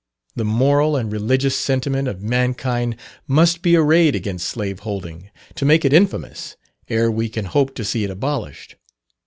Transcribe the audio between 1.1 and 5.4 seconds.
religious sentiment of mankind must be arrayed against slave holding,